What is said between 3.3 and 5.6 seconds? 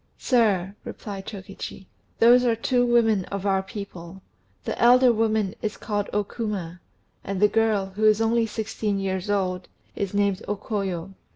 our people. The elder woman